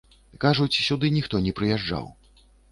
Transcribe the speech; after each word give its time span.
Кажуць, 0.45 0.79
сюды 0.87 1.11
ніхто 1.17 1.43
не 1.45 1.55
прыязджаў. 1.61 2.11